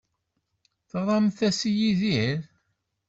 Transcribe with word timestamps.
Teɣram-as 0.89 1.59
i 1.69 1.71
Yidir? 1.79 2.39